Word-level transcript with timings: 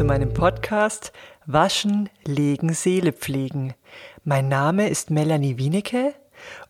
Podcast 0.00 1.12
Waschen, 1.44 2.08
Legen, 2.24 2.72
Seele 2.72 3.12
pflegen. 3.12 3.74
Mein 4.24 4.48
Name 4.48 4.88
ist 4.88 5.10
Melanie 5.10 5.58
Wienecke 5.58 6.14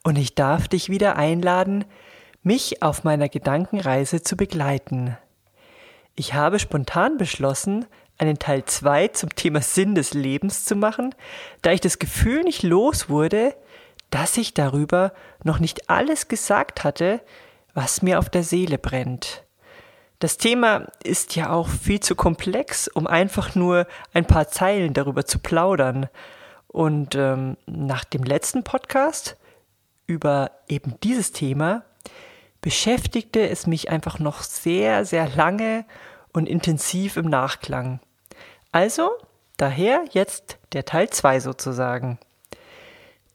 und 0.02 0.18
ich 0.18 0.34
darf 0.34 0.66
dich 0.66 0.88
wieder 0.88 1.14
einladen, 1.14 1.84
mich 2.42 2.82
auf 2.82 3.04
meiner 3.04 3.28
Gedankenreise 3.28 4.22
zu 4.22 4.36
begleiten. 4.36 5.16
Ich 6.16 6.34
habe 6.34 6.58
spontan 6.58 7.18
beschlossen, 7.18 7.86
einen 8.18 8.40
Teil 8.40 8.64
2 8.64 9.08
zum 9.08 9.32
Thema 9.36 9.60
Sinn 9.60 9.94
des 9.94 10.12
Lebens 10.12 10.64
zu 10.64 10.74
machen, 10.74 11.14
da 11.62 11.70
ich 11.70 11.80
das 11.80 12.00
Gefühl 12.00 12.42
nicht 12.42 12.64
los 12.64 13.08
wurde, 13.08 13.54
dass 14.10 14.38
ich 14.38 14.54
darüber 14.54 15.12
noch 15.44 15.60
nicht 15.60 15.88
alles 15.88 16.26
gesagt 16.26 16.82
hatte, 16.82 17.20
was 17.74 18.02
mir 18.02 18.18
auf 18.18 18.28
der 18.28 18.42
Seele 18.42 18.76
brennt. 18.76 19.44
Das 20.20 20.36
Thema 20.36 20.86
ist 21.02 21.34
ja 21.34 21.50
auch 21.50 21.66
viel 21.66 22.00
zu 22.00 22.14
komplex, 22.14 22.88
um 22.88 23.06
einfach 23.06 23.54
nur 23.54 23.86
ein 24.12 24.26
paar 24.26 24.48
Zeilen 24.48 24.92
darüber 24.92 25.24
zu 25.24 25.38
plaudern. 25.38 26.08
Und 26.68 27.14
ähm, 27.14 27.56
nach 27.66 28.04
dem 28.04 28.22
letzten 28.22 28.62
Podcast 28.62 29.36
über 30.06 30.50
eben 30.68 30.94
dieses 31.02 31.32
Thema 31.32 31.84
beschäftigte 32.60 33.48
es 33.48 33.66
mich 33.66 33.88
einfach 33.88 34.18
noch 34.18 34.42
sehr, 34.42 35.06
sehr 35.06 35.26
lange 35.30 35.86
und 36.32 36.48
intensiv 36.48 37.16
im 37.16 37.26
Nachklang. 37.26 37.98
Also, 38.72 39.10
daher 39.56 40.04
jetzt 40.12 40.58
der 40.74 40.84
Teil 40.84 41.08
2 41.08 41.40
sozusagen. 41.40 42.18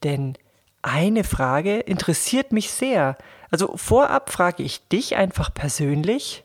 Denn 0.04 0.38
eine 0.82 1.24
Frage 1.24 1.80
interessiert 1.80 2.52
mich 2.52 2.70
sehr. 2.70 3.18
Also 3.50 3.76
vorab 3.76 4.30
frage 4.30 4.62
ich 4.62 4.86
dich 4.86 5.16
einfach 5.16 5.52
persönlich, 5.52 6.44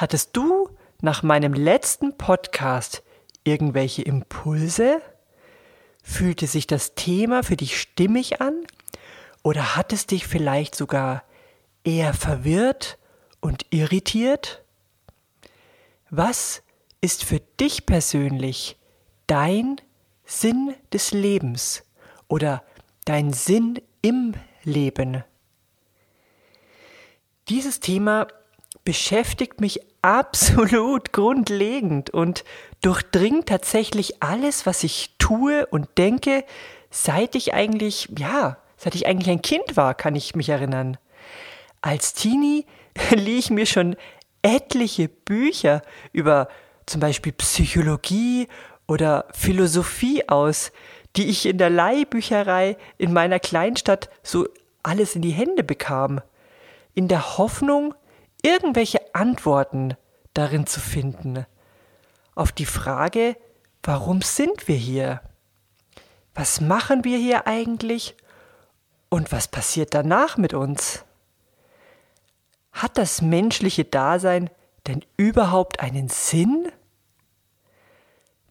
hattest 0.00 0.34
du 0.36 0.70
nach 1.02 1.22
meinem 1.22 1.52
letzten 1.52 2.16
Podcast 2.16 3.02
irgendwelche 3.44 4.02
Impulse? 4.02 5.02
Fühlte 6.02 6.46
sich 6.46 6.66
das 6.66 6.94
Thema 6.94 7.42
für 7.42 7.56
dich 7.56 7.78
stimmig 7.78 8.40
an? 8.40 8.64
Oder 9.42 9.76
hat 9.76 9.92
es 9.92 10.06
dich 10.06 10.26
vielleicht 10.26 10.74
sogar 10.74 11.22
eher 11.84 12.14
verwirrt 12.14 12.98
und 13.40 13.66
irritiert? 13.70 14.62
Was 16.08 16.62
ist 17.02 17.24
für 17.24 17.40
dich 17.60 17.84
persönlich 17.84 18.78
dein 19.26 19.80
Sinn 20.24 20.74
des 20.92 21.12
Lebens 21.12 21.82
oder 22.26 22.62
dein 23.04 23.32
Sinn 23.32 23.80
im 24.00 24.34
Leben? 24.64 25.24
Dieses 27.48 27.80
Thema 27.80 28.28
beschäftigt 28.84 29.60
mich 29.60 29.80
absolut 30.02 31.12
grundlegend 31.12 32.10
und 32.10 32.44
durchdringt 32.82 33.46
tatsächlich 33.46 34.22
alles, 34.22 34.66
was 34.66 34.84
ich 34.84 35.14
tue 35.18 35.66
und 35.66 35.98
denke, 35.98 36.44
seit 36.90 37.34
ich 37.34 37.54
eigentlich, 37.54 38.08
ja, 38.18 38.56
seit 38.76 38.94
ich 38.94 39.06
eigentlich 39.06 39.30
ein 39.30 39.42
Kind 39.42 39.76
war, 39.76 39.94
kann 39.94 40.16
ich 40.16 40.34
mich 40.34 40.48
erinnern. 40.48 40.96
Als 41.82 42.14
Teenie 42.14 42.66
lieh 43.10 43.38
ich 43.38 43.50
mir 43.50 43.66
schon 43.66 43.96
etliche 44.42 45.08
Bücher 45.08 45.82
über 46.12 46.48
zum 46.86 47.00
Beispiel 47.00 47.32
Psychologie 47.32 48.48
oder 48.86 49.26
Philosophie 49.32 50.28
aus, 50.28 50.72
die 51.16 51.28
ich 51.28 51.46
in 51.46 51.58
der 51.58 51.70
Leihbücherei 51.70 52.76
in 52.98 53.12
meiner 53.12 53.38
Kleinstadt 53.38 54.10
so 54.22 54.48
alles 54.82 55.14
in 55.14 55.22
die 55.22 55.30
Hände 55.30 55.62
bekam, 55.62 56.20
in 56.94 57.08
der 57.08 57.38
Hoffnung, 57.38 57.94
irgendwelche 58.42 59.14
Antworten 59.14 59.96
darin 60.34 60.66
zu 60.66 60.80
finden 60.80 61.46
auf 62.34 62.52
die 62.52 62.66
Frage, 62.66 63.36
warum 63.82 64.22
sind 64.22 64.68
wir 64.68 64.76
hier? 64.76 65.20
Was 66.34 66.60
machen 66.60 67.04
wir 67.04 67.18
hier 67.18 67.46
eigentlich? 67.46 68.16
Und 69.08 69.32
was 69.32 69.48
passiert 69.48 69.94
danach 69.94 70.36
mit 70.36 70.54
uns? 70.54 71.04
Hat 72.72 72.96
das 72.96 73.20
menschliche 73.20 73.84
Dasein 73.84 74.48
denn 74.86 75.04
überhaupt 75.16 75.80
einen 75.80 76.08
Sinn? 76.08 76.70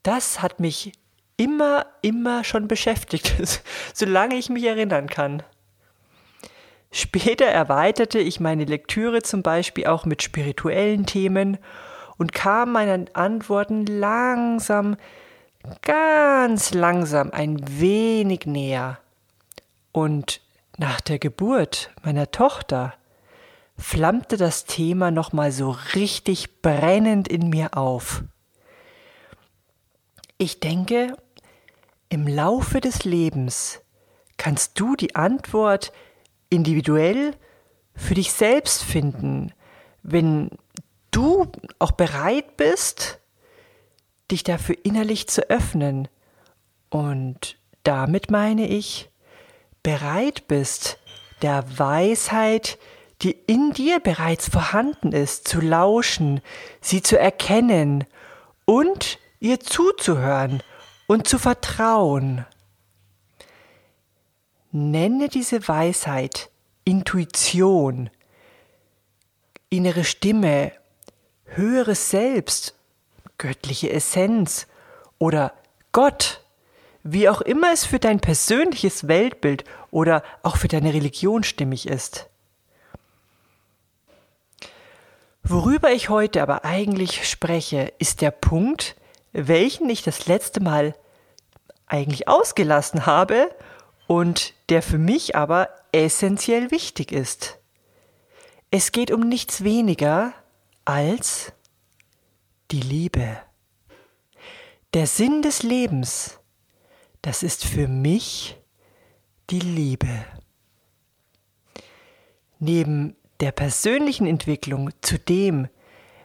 Das 0.03 0.41
hat 0.41 0.59
mich 0.59 0.91
immer, 1.37 1.85
immer 2.01 2.43
schon 2.43 2.67
beschäftigt, 2.67 3.33
solange 3.93 4.35
ich 4.35 4.49
mich 4.49 4.65
erinnern 4.65 5.07
kann. 5.07 5.43
Später 6.91 7.45
erweiterte 7.45 8.19
ich 8.19 8.39
meine 8.39 8.65
Lektüre 8.65 9.21
zum 9.21 9.43
Beispiel 9.43 9.85
auch 9.85 10.05
mit 10.05 10.23
spirituellen 10.23 11.05
Themen 11.05 11.57
und 12.17 12.33
kam 12.33 12.71
meinen 12.71 13.13
Antworten 13.15 13.85
langsam, 13.85 14.97
ganz 15.81 16.73
langsam 16.73 17.31
ein 17.31 17.57
wenig 17.79 18.45
näher. 18.45 18.99
Und 19.91 20.41
nach 20.77 20.99
der 21.01 21.19
Geburt 21.19 21.91
meiner 22.03 22.31
Tochter 22.31 22.93
flammte 23.77 24.37
das 24.37 24.65
Thema 24.65 25.11
nochmal 25.11 25.51
so 25.51 25.75
richtig 25.95 26.61
brennend 26.61 27.27
in 27.27 27.49
mir 27.49 27.77
auf. 27.77 28.23
Ich 30.37 30.59
denke, 30.59 31.15
im 32.09 32.27
Laufe 32.27 32.81
des 32.81 33.03
Lebens 33.03 33.81
kannst 34.37 34.79
du 34.79 34.95
die 34.95 35.15
Antwort 35.15 35.91
individuell 36.49 37.35
für 37.95 38.15
dich 38.15 38.31
selbst 38.31 38.83
finden, 38.83 39.53
wenn 40.03 40.49
du 41.11 41.47
auch 41.79 41.91
bereit 41.91 42.57
bist, 42.57 43.19
dich 44.31 44.43
dafür 44.43 44.75
innerlich 44.83 45.27
zu 45.27 45.49
öffnen. 45.49 46.07
Und 46.89 47.57
damit 47.83 48.31
meine 48.31 48.67
ich, 48.67 49.09
bereit 49.83 50.47
bist, 50.47 50.99
der 51.41 51.63
Weisheit, 51.77 52.77
die 53.21 53.31
in 53.31 53.71
dir 53.71 53.99
bereits 53.99 54.49
vorhanden 54.49 55.11
ist, 55.11 55.47
zu 55.47 55.61
lauschen, 55.61 56.41
sie 56.81 57.01
zu 57.01 57.19
erkennen 57.19 58.05
und 58.65 59.19
ihr 59.39 59.59
zuzuhören 59.59 60.63
und 61.07 61.27
zu 61.27 61.37
vertrauen. 61.37 62.45
Nenne 64.71 65.29
diese 65.29 65.67
Weisheit 65.67 66.49
Intuition, 66.83 68.09
innere 69.69 70.03
Stimme, 70.03 70.71
höheres 71.45 72.09
Selbst, 72.09 72.75
göttliche 73.37 73.91
Essenz. 73.91 74.67
Oder 75.17 75.53
Gott, 75.91 76.43
wie 77.03 77.29
auch 77.29 77.41
immer 77.41 77.71
es 77.73 77.85
für 77.85 77.99
dein 77.99 78.19
persönliches 78.19 79.07
Weltbild 79.07 79.63
oder 79.91 80.23
auch 80.43 80.57
für 80.57 80.67
deine 80.67 80.93
Religion 80.93 81.43
stimmig 81.43 81.87
ist. 81.87 82.27
Worüber 85.43 85.91
ich 85.91 86.09
heute 86.09 86.43
aber 86.43 86.63
eigentlich 86.63 87.27
spreche, 87.27 87.91
ist 87.97 88.21
der 88.21 88.31
Punkt, 88.31 88.95
welchen 89.31 89.89
ich 89.89 90.03
das 90.03 90.27
letzte 90.27 90.59
Mal 90.59 90.95
eigentlich 91.87 92.27
ausgelassen 92.27 93.07
habe 93.07 93.49
und 94.09 94.55
der 94.69 94.81
für 94.81 94.97
mich 94.97 95.35
aber 95.35 95.69
essentiell 95.91 96.71
wichtig 96.71 97.11
ist. 97.11 97.59
Es 98.71 98.91
geht 98.91 99.11
um 99.11 99.21
nichts 99.21 99.63
weniger 99.63 100.33
als 100.83 101.53
die 102.71 102.81
Liebe. 102.81 103.37
Der 104.95 105.05
Sinn 105.05 105.43
des 105.43 105.61
Lebens, 105.61 106.39
das 107.21 107.43
ist 107.43 107.63
für 107.63 107.87
mich 107.87 108.57
die 109.51 109.59
Liebe. 109.59 110.25
Neben 112.57 113.15
der 113.41 113.51
persönlichen 113.51 114.25
Entwicklung 114.25 114.89
zu 115.01 115.19
dem, 115.19 115.67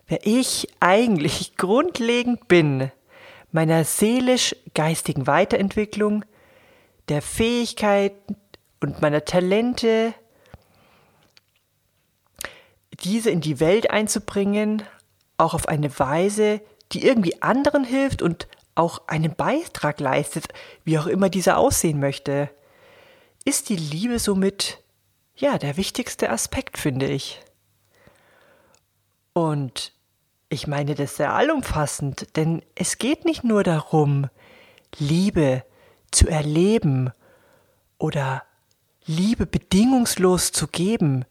wer 0.07 0.27
ich 0.27 0.69
eigentlich 0.81 1.55
grundlegend 1.59 2.49
bin, 2.49 2.91
meiner 3.53 3.85
seelisch-geistigen 3.85 5.27
Weiterentwicklung, 5.27 6.25
der 7.09 7.23
Fähigkeiten 7.23 8.37
und 8.81 9.03
meiner 9.03 9.25
Talente, 9.25 10.15
diese 13.01 13.31
in 13.31 13.41
die 13.41 13.61
Welt 13.61 13.91
einzubringen, 13.91 14.83
auch 15.37 15.55
auf 15.55 15.69
eine 15.69 15.99
Weise, 15.99 16.61
die 16.93 17.05
irgendwie 17.05 17.43
anderen 17.43 17.85
hilft 17.85 18.23
und 18.23 18.49
auch 18.75 19.03
einen 19.07 19.35
Beitrag 19.35 20.01
leistet, 20.01 20.49
wie 20.85 20.99
auch 20.99 21.07
immer 21.07 21.29
dieser 21.29 21.59
aussehen 21.59 22.01
möchte, 22.01 22.51
ist 23.45 23.69
die 23.69 23.77
Liebe 23.77 24.19
somit 24.19 24.83
ja 25.37 25.59
der 25.59 25.77
wichtigste 25.77 26.31
Aspekt, 26.31 26.79
finde 26.79 27.07
ich. 27.07 27.41
Und 29.33 29.93
ich 30.49 30.67
meine 30.67 30.95
das 30.95 31.17
sehr 31.17 31.33
allumfassend, 31.35 32.37
denn 32.37 32.63
es 32.75 32.99
geht 32.99 33.25
nicht 33.25 33.45
nur 33.45 33.65
darum, 33.65 34.29
Liebe 34.97 35.65
zu 36.15 36.29
erleben 36.29 37.11
oder 37.99 38.43
Liebe 39.07 39.47
bedingungslos 39.47 40.53
zu 40.53 40.67
geben 40.67 41.25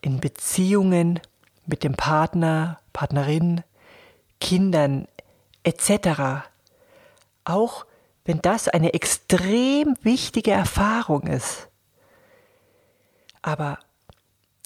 in 0.00 0.20
Beziehungen 0.20 1.20
mit 1.66 1.82
dem 1.82 1.94
Partner, 1.94 2.80
Partnerin, 2.92 3.62
Kindern 4.40 5.08
etc., 5.62 6.44
auch 7.44 7.86
wenn 8.24 8.40
das 8.40 8.68
eine 8.68 8.94
extrem 8.94 9.96
wichtige 10.02 10.50
Erfahrung 10.50 11.26
ist. 11.26 11.68
Aber 13.42 13.78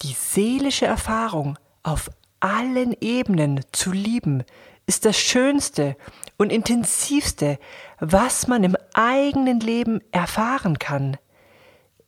die 0.01 0.13
seelische 0.13 0.85
Erfahrung 0.85 1.57
auf 1.83 2.09
allen 2.39 2.95
Ebenen 3.01 3.61
zu 3.71 3.91
lieben, 3.91 4.43
ist 4.89 5.05
das 5.05 5.19
Schönste 5.19 5.95
und 6.37 6.51
Intensivste, 6.51 7.59
was 7.99 8.47
man 8.47 8.63
im 8.63 8.75
eigenen 8.95 9.59
Leben 9.59 10.01
erfahren 10.11 10.79
kann. 10.79 11.17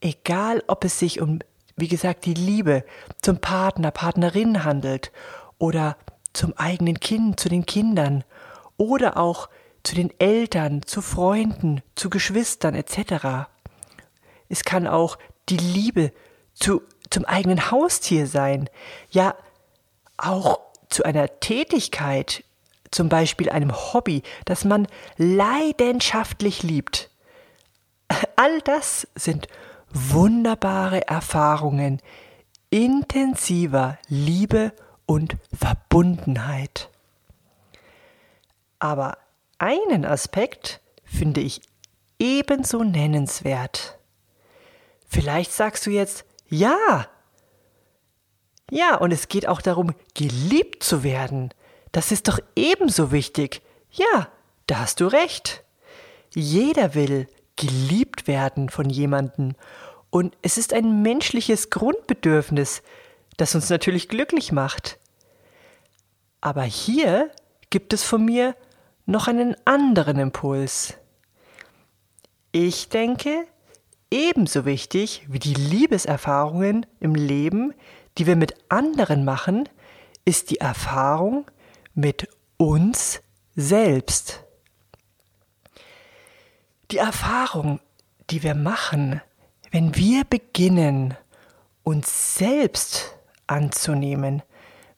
Egal, 0.01 0.63
ob 0.65 0.83
es 0.83 0.97
sich 0.97 1.21
um, 1.21 1.41
wie 1.75 1.87
gesagt, 1.87 2.25
die 2.25 2.33
Liebe 2.33 2.83
zum 3.21 3.37
Partner, 3.37 3.91
Partnerin 3.91 4.63
handelt 4.63 5.11
oder 5.59 5.95
zum 6.33 6.57
eigenen 6.57 6.99
Kind, 6.99 7.39
zu 7.39 7.49
den 7.49 7.67
Kindern 7.67 8.23
oder 8.77 9.17
auch 9.17 9.47
zu 9.83 9.93
den 9.93 10.11
Eltern, 10.19 10.81
zu 10.81 11.03
Freunden, 11.03 11.83
zu 11.93 12.09
Geschwistern 12.09 12.73
etc. 12.73 13.47
Es 14.49 14.63
kann 14.63 14.87
auch 14.87 15.19
die 15.49 15.57
Liebe 15.57 16.11
zu, 16.55 16.81
zum 17.11 17.25
eigenen 17.25 17.69
Haustier 17.69 18.25
sein, 18.25 18.71
ja 19.11 19.35
auch 20.17 20.61
zu 20.89 21.03
einer 21.03 21.39
Tätigkeit, 21.39 22.43
zum 22.91 23.09
Beispiel 23.09 23.49
einem 23.49 23.71
Hobby, 23.71 24.23
das 24.45 24.65
man 24.65 24.87
leidenschaftlich 25.17 26.63
liebt. 26.63 27.09
All 28.35 28.61
das 28.61 29.07
sind 29.15 29.47
wunderbare 29.93 31.07
Erfahrungen 31.07 32.01
intensiver 32.71 33.99
Liebe 34.07 34.71
und 35.05 35.37
Verbundenheit. 35.53 36.89
Aber 38.79 39.17
einen 39.59 40.05
Aspekt 40.05 40.79
finde 41.03 41.41
ich 41.41 41.61
ebenso 42.17 42.83
nennenswert. 42.83 43.99
Vielleicht 45.07 45.51
sagst 45.51 45.85
du 45.85 45.91
jetzt, 45.91 46.25
ja. 46.47 47.07
Ja, 48.71 48.95
und 48.95 49.11
es 49.11 49.27
geht 49.27 49.47
auch 49.47 49.61
darum, 49.61 49.93
geliebt 50.15 50.81
zu 50.81 51.03
werden. 51.03 51.53
Das 51.91 52.11
ist 52.11 52.27
doch 52.27 52.39
ebenso 52.55 53.11
wichtig. 53.11 53.61
Ja, 53.91 54.29
da 54.67 54.79
hast 54.79 55.01
du 55.01 55.07
recht. 55.07 55.63
Jeder 56.33 56.95
will 56.95 57.27
geliebt 57.55 58.27
werden 58.27 58.69
von 58.69 58.89
jemandem. 58.89 59.55
Und 60.09 60.37
es 60.41 60.57
ist 60.57 60.73
ein 60.73 61.01
menschliches 61.01 61.69
Grundbedürfnis, 61.69 62.81
das 63.37 63.55
uns 63.55 63.69
natürlich 63.69 64.09
glücklich 64.09 64.51
macht. 64.51 64.99
Aber 66.41 66.63
hier 66.63 67.29
gibt 67.69 67.93
es 67.93 68.03
von 68.03 68.25
mir 68.25 68.55
noch 69.05 69.27
einen 69.27 69.55
anderen 69.65 70.17
Impuls. 70.17 70.95
Ich 72.51 72.89
denke, 72.89 73.45
ebenso 74.09 74.65
wichtig 74.65 75.25
wie 75.29 75.39
die 75.39 75.53
Liebeserfahrungen 75.53 76.85
im 76.99 77.15
Leben, 77.15 77.73
die 78.17 78.27
wir 78.27 78.35
mit 78.35 78.55
anderen 78.69 79.23
machen, 79.23 79.69
ist 80.25 80.49
die 80.49 80.59
Erfahrung 80.59 81.45
mit 81.93 82.27
uns 82.57 83.21
selbst. 83.55 84.43
Die 86.91 86.97
Erfahrung, 86.97 87.79
die 88.29 88.43
wir 88.43 88.55
machen, 88.55 89.21
wenn 89.71 89.95
wir 89.95 90.23
beginnen, 90.25 91.15
uns 91.83 92.35
selbst 92.35 93.15
anzunehmen, 93.47 94.43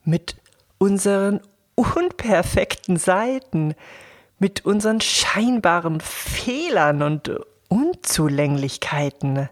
mit 0.04 0.36
unseren 0.78 1.40
unperfekten 1.76 2.98
Seiten, 2.98 3.76
mit 4.40 4.66
unseren 4.66 5.02
scheinbaren 5.02 6.02
Fehlern 6.02 7.02
und 7.02 7.32
Unzulänglichkeiten. 7.70 9.50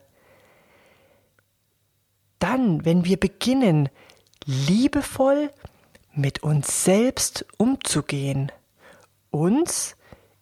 Dann, 2.39 2.83
wenn 2.85 3.05
wir 3.05 3.17
beginnen, 3.17 3.89
liebevoll 4.45 5.51
mit 6.13 6.43
uns 6.43 6.83
selbst 6.83 7.45
umzugehen, 7.57 8.51
uns 9.29 9.95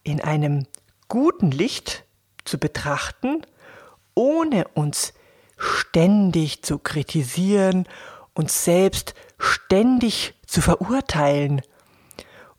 in 0.04 0.22
einem 0.22 0.66
guten 1.08 1.52
Licht 1.52 2.06
zu 2.46 2.58
betrachten, 2.58 3.46
ohne 4.16 4.68
uns 4.70 5.14
ständig 5.58 6.64
zu 6.64 6.80
kritisieren, 6.80 7.88
uns 8.34 8.64
selbst 8.64 9.14
ständig 9.38 10.34
zu 10.48 10.62
verurteilen 10.62 11.62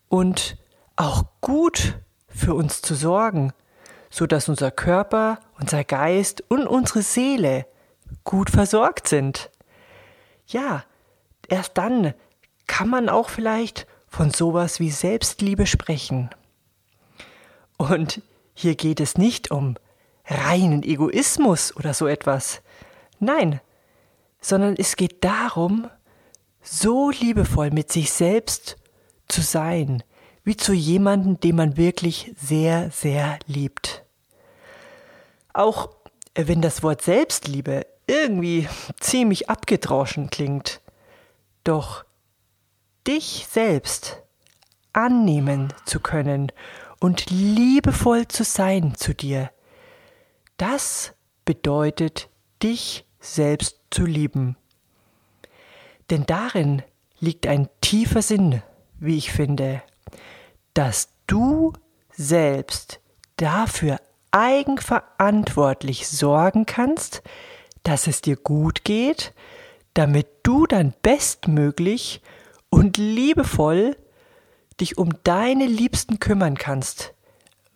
und 0.09 0.57
auch 0.97 1.25
gut 1.41 1.99
für 2.29 2.55
uns 2.55 2.83
zu 2.83 2.95
sorgen, 2.95 3.53
so 4.11 4.27
dass 4.27 4.49
unser 4.49 4.71
Körper, 4.71 5.41
unser 5.59 5.85
Geist 5.85 6.43
und 6.49 6.67
unsere 6.67 7.03
Seele 7.03 7.67
gut 8.25 8.51
versorgt 8.51 9.09
sind. 9.09 9.51
Ja, 10.47 10.85
erst 11.49 11.79
dann 11.79 12.15
kann 12.81 12.89
man 12.89 13.11
auch 13.11 13.29
vielleicht 13.29 13.87
von 14.09 14.31
sowas 14.31 14.81
wie 14.81 14.91
Selbstliebe 14.91 15.67
sprechen. 15.67 16.31
Und 17.77 18.23
hier 18.55 18.75
geht 18.75 19.01
es 19.01 19.19
nicht 19.19 19.51
um 19.51 19.77
reinen 20.25 20.83
Egoismus 20.83 21.77
oder 21.77 21.93
so 21.93 22.07
etwas. 22.07 22.63
Nein, 23.19 23.61
sondern 24.41 24.77
es 24.79 24.97
geht 24.97 25.23
darum, 25.23 25.91
so 26.63 27.11
liebevoll 27.11 27.71
mit 27.71 27.93
sich 27.93 28.13
selbst 28.13 28.77
zu 29.29 29.43
sein, 29.43 30.03
wie 30.43 30.57
zu 30.57 30.73
jemandem, 30.73 31.39
den 31.39 31.57
man 31.57 31.77
wirklich 31.77 32.33
sehr, 32.41 32.91
sehr 32.93 33.39
liebt. 33.47 34.07
Auch 35.53 35.91
wenn 36.35 36.63
das 36.63 36.83
Wort 36.83 37.03
Selbstliebe 37.03 37.87
irgendwie 38.07 38.71
ziemlich 39.01 39.51
abgedroschen 39.51 40.31
klingt, 40.31 40.81
doch 41.63 42.07
dich 43.11 43.49
selbst 43.51 44.23
annehmen 44.93 45.75
zu 45.85 45.99
können 45.99 46.53
und 47.01 47.29
liebevoll 47.29 48.29
zu 48.29 48.45
sein 48.45 48.95
zu 48.95 49.17
dir, 49.17 49.51
das 50.59 51.13
bedeutet, 51.45 52.29
dich 52.63 53.05
selbst 53.19 53.81
zu 53.91 54.05
lieben. 54.05 54.57
Denn 56.09 56.25
darin 56.25 56.85
liegt 57.19 57.49
ein 57.49 57.69
tiefer 57.81 58.23
Sinn, 58.23 58.63
wie 59.01 59.19
ich 59.19 59.33
finde, 59.33 59.83
dass 60.73 61.09
du 61.27 61.73
selbst 62.13 63.01
dafür 63.39 64.01
eigenverantwortlich 64.31 66.07
sorgen 66.07 66.65
kannst, 66.65 67.23
dass 67.83 68.07
es 68.07 68.21
dir 68.21 68.37
gut 68.37 68.85
geht, 68.85 69.35
damit 69.95 70.29
du 70.45 70.69
dann 70.69 70.95
bestmöglich 71.03 72.23
und 72.71 72.97
liebevoll 72.97 73.97
dich 74.81 74.97
um 74.97 75.11
deine 75.25 75.67
Liebsten 75.67 76.19
kümmern 76.21 76.57
kannst, 76.57 77.13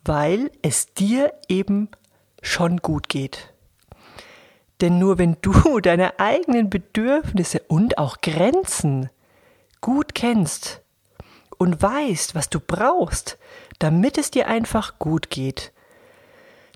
weil 0.05 0.51
es 0.63 0.95
dir 0.95 1.35
eben 1.49 1.89
schon 2.41 2.79
gut 2.79 3.09
geht. 3.09 3.53
Denn 4.81 4.99
nur 4.99 5.19
wenn 5.19 5.37
du 5.43 5.81
deine 5.83 6.19
eigenen 6.19 6.71
Bedürfnisse 6.71 7.61
und 7.69 7.99
auch 7.99 8.21
Grenzen 8.21 9.11
gut 9.81 10.15
kennst 10.15 10.83
und 11.59 11.81
weißt, 11.83 12.35
was 12.35 12.49
du 12.49 12.61
brauchst, 12.61 13.39
damit 13.79 14.19
es 14.19 14.31
dir 14.31 14.49
einfach 14.49 14.99
gut 14.99 15.31
geht, 15.31 15.73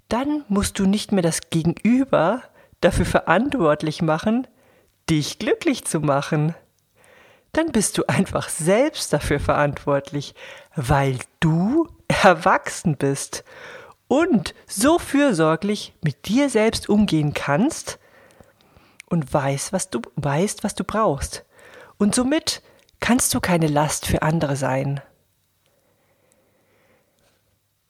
dann 0.09 0.45
musst 0.49 0.79
du 0.79 0.87
nicht 0.87 1.13
mehr 1.13 1.23
das 1.23 1.51
Gegenüber 1.51 2.43
dafür 2.81 3.05
verantwortlich 3.05 4.03
machen, 4.03 4.47
dich 5.11 5.39
glücklich 5.39 5.85
zu 5.85 6.01
machen 6.01 6.55
dann 7.53 7.73
bist 7.73 7.99
du 7.99 8.05
einfach 8.07 8.49
selbst 8.49 9.13
dafür 9.13 9.41
verantwortlich, 9.41 10.35
weil 10.77 11.19
du 11.41 11.89
erwachsen 12.09 12.97
bist 12.97 13.45
und 14.09 14.55
so 14.67 14.99
fürsorglich 14.99 15.95
mit 16.03 16.29
dir 16.29 16.49
selbst 16.49 16.89
umgehen 16.89 17.35
kannst 17.35 17.99
und 19.07 19.33
weißt, 19.33 19.73
was 19.73 19.91
du 19.91 20.01
weißt, 20.17 20.65
was 20.65 20.75
du 20.75 20.85
brauchst. 20.85 21.45
Und 21.99 22.15
somit 22.15 22.63
kannst 23.01 23.35
du 23.35 23.41
keine 23.41 23.67
Last 23.67 24.07
für 24.07 24.23
andere 24.23 24.57
sein. 24.57 25.01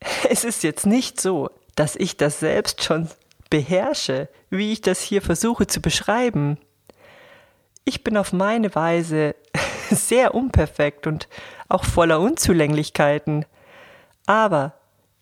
Es 0.30 0.44
ist 0.44 0.62
jetzt 0.62 0.86
nicht 0.86 1.20
so, 1.20 1.50
dass 1.74 1.96
ich 1.96 2.16
das 2.16 2.40
selbst 2.40 2.82
schon 2.82 3.08
beherrsche, 3.50 4.28
wie 4.50 4.72
ich 4.72 4.80
das 4.80 5.00
hier 5.00 5.22
versuche 5.22 5.66
zu 5.66 5.80
beschreiben. 5.80 6.58
Ich 7.84 8.04
bin 8.04 8.16
auf 8.16 8.32
meine 8.32 8.74
Weise 8.74 9.34
sehr 10.06 10.34
unperfekt 10.34 11.06
und 11.06 11.28
auch 11.68 11.84
voller 11.84 12.20
Unzulänglichkeiten. 12.20 13.44
Aber 14.26 14.74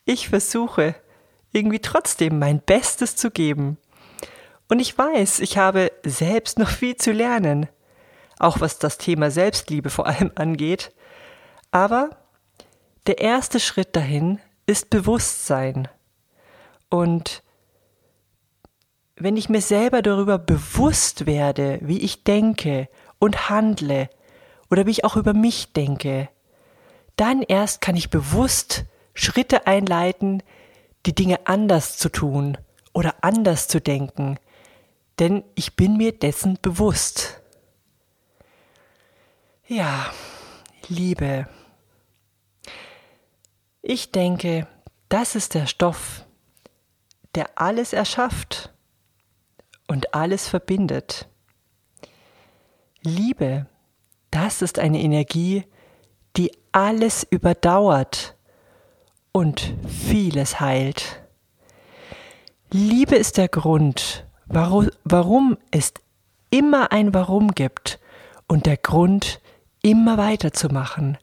ich 0.04 0.28
versuche 0.28 0.94
irgendwie 1.52 1.80
trotzdem 1.80 2.38
mein 2.38 2.60
Bestes 2.60 3.16
zu 3.16 3.30
geben. 3.30 3.78
Und 4.68 4.80
ich 4.80 4.96
weiß, 4.96 5.40
ich 5.40 5.58
habe 5.58 5.92
selbst 6.04 6.58
noch 6.58 6.68
viel 6.68 6.96
zu 6.96 7.12
lernen, 7.12 7.68
auch 8.38 8.60
was 8.60 8.78
das 8.78 8.98
Thema 8.98 9.30
Selbstliebe 9.30 9.90
vor 9.90 10.06
allem 10.06 10.32
angeht. 10.34 10.92
Aber 11.70 12.10
der 13.06 13.18
erste 13.18 13.60
Schritt 13.60 13.94
dahin 13.94 14.40
ist 14.66 14.90
Bewusstsein. 14.90 15.88
Und 16.90 17.42
wenn 19.16 19.36
ich 19.36 19.48
mir 19.48 19.62
selber 19.62 20.02
darüber 20.02 20.38
bewusst 20.38 21.26
werde, 21.26 21.78
wie 21.82 22.00
ich 22.00 22.24
denke 22.24 22.88
und 23.18 23.48
handle, 23.48 24.10
oder 24.70 24.86
wie 24.86 24.90
ich 24.90 25.04
auch 25.04 25.16
über 25.16 25.34
mich 25.34 25.72
denke, 25.72 26.28
dann 27.16 27.42
erst 27.42 27.80
kann 27.80 27.96
ich 27.96 28.10
bewusst 28.10 28.84
Schritte 29.14 29.66
einleiten, 29.66 30.42
die 31.06 31.14
Dinge 31.14 31.46
anders 31.46 31.96
zu 31.96 32.08
tun 32.08 32.58
oder 32.92 33.14
anders 33.22 33.68
zu 33.68 33.80
denken, 33.80 34.38
denn 35.18 35.44
ich 35.54 35.76
bin 35.76 35.96
mir 35.96 36.12
dessen 36.12 36.58
bewusst. 36.60 37.40
Ja, 39.66 40.12
Liebe. 40.88 41.48
Ich 43.82 44.12
denke, 44.12 44.66
das 45.08 45.34
ist 45.34 45.54
der 45.54 45.66
Stoff, 45.66 46.24
der 47.34 47.50
alles 47.58 47.92
erschafft 47.92 48.72
und 49.86 50.14
alles 50.14 50.48
verbindet. 50.48 51.28
Liebe, 53.02 53.66
das 54.30 54.62
ist 54.62 54.78
eine 54.78 55.00
Energie, 55.00 55.64
die 56.36 56.52
alles 56.72 57.26
überdauert 57.28 58.36
und 59.32 59.74
vieles 59.86 60.60
heilt. 60.60 61.22
Liebe 62.70 63.16
ist 63.16 63.36
der 63.36 63.48
Grund, 63.48 64.26
warum, 64.46 64.90
warum 65.04 65.56
es 65.70 65.94
immer 66.50 66.92
ein 66.92 67.14
Warum 67.14 67.52
gibt 67.52 67.98
und 68.48 68.66
der 68.66 68.76
Grund, 68.76 69.40
immer 69.82 70.18
weiterzumachen, 70.18 71.16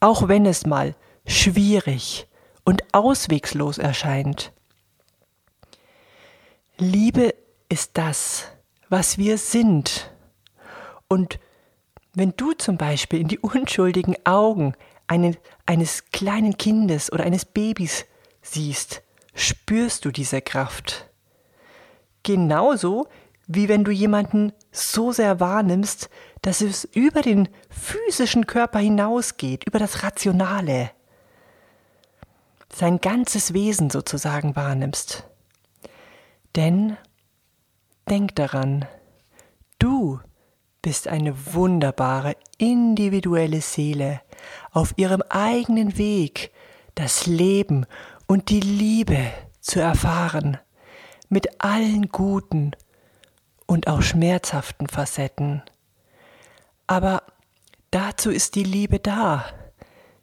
auch 0.00 0.28
wenn 0.28 0.46
es 0.46 0.64
mal 0.64 0.94
schwierig 1.26 2.26
und 2.64 2.82
auswegslos 2.94 3.78
erscheint. 3.78 4.52
Liebe 6.78 7.34
ist 7.68 7.92
das, 7.94 8.48
was 8.88 9.18
wir 9.18 9.38
sind. 9.38 10.10
Und 11.08 11.38
wenn 12.14 12.34
du 12.36 12.52
zum 12.52 12.76
Beispiel 12.76 13.20
in 13.20 13.28
die 13.28 13.38
unschuldigen 13.38 14.16
Augen 14.24 14.74
eine, 15.06 15.36
eines 15.66 16.10
kleinen 16.10 16.56
Kindes 16.56 17.12
oder 17.12 17.24
eines 17.24 17.44
Babys 17.44 18.06
siehst, 18.42 19.02
spürst 19.34 20.04
du 20.04 20.10
diese 20.10 20.40
Kraft. 20.40 21.10
Genauso 22.22 23.08
wie 23.46 23.68
wenn 23.68 23.84
du 23.84 23.90
jemanden 23.90 24.52
so 24.72 25.12
sehr 25.12 25.40
wahrnimmst, 25.40 26.08
dass 26.40 26.60
es 26.60 26.84
über 26.84 27.20
den 27.20 27.48
physischen 27.68 28.46
Körper 28.46 28.78
hinausgeht, 28.78 29.66
über 29.66 29.78
das 29.78 30.02
Rationale. 30.02 30.90
Sein 32.72 33.00
ganzes 33.00 33.52
Wesen 33.52 33.90
sozusagen 33.90 34.56
wahrnimmst. 34.56 35.24
Denn 36.56 36.96
denk 38.08 38.34
daran, 38.34 38.86
du 39.78 40.20
bist 40.84 41.08
eine 41.08 41.54
wunderbare, 41.54 42.36
individuelle 42.58 43.62
Seele 43.62 44.20
auf 44.70 44.92
ihrem 44.96 45.22
eigenen 45.30 45.96
Weg, 45.96 46.52
das 46.94 47.24
Leben 47.24 47.86
und 48.26 48.50
die 48.50 48.60
Liebe 48.60 49.32
zu 49.62 49.80
erfahren, 49.80 50.58
mit 51.30 51.64
allen 51.64 52.10
guten 52.10 52.72
und 53.64 53.88
auch 53.88 54.02
schmerzhaften 54.02 54.86
Facetten. 54.86 55.62
Aber 56.86 57.22
dazu 57.90 58.30
ist 58.30 58.54
die 58.54 58.64
Liebe 58.64 58.98
da. 58.98 59.46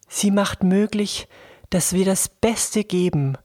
Sie 0.07 0.29
macht 0.29 0.61
möglich, 0.61 1.27
dass 1.71 1.93
wir 1.93 2.05
das 2.05 2.29
Beste 2.29 2.83
geben 2.83 3.35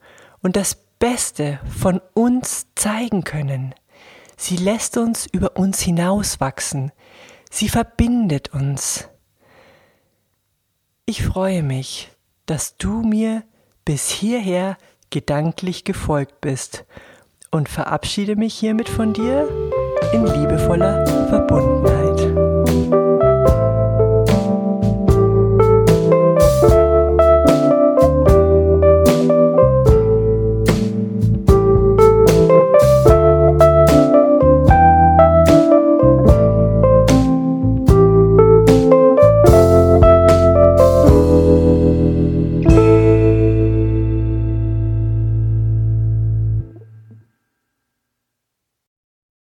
und 0.42 0.54
das 0.54 0.74
Beste 0.98 1.60
von 1.80 2.02
uns 2.12 2.66
zeigen 2.74 3.24
können. 3.24 3.74
Sie 4.36 4.56
lässt 4.56 4.96
uns 4.96 5.26
über 5.26 5.56
uns 5.56 5.80
hinauswachsen. 5.80 6.92
Sie 7.50 7.68
verbindet 7.68 8.52
uns. 8.52 9.08
Ich 11.06 11.24
freue 11.24 11.62
mich, 11.62 12.10
dass 12.44 12.76
du 12.76 13.02
mir 13.02 13.44
bis 13.84 14.10
hierher 14.10 14.76
gedanklich 15.10 15.84
gefolgt 15.84 16.40
bist 16.40 16.84
und 17.50 17.68
verabschiede 17.68 18.36
mich 18.36 18.54
hiermit 18.54 18.88
von 18.88 19.12
dir 19.12 19.48
in 20.12 20.26
liebevoller 20.26 21.06
Verbundenheit. 21.28 21.95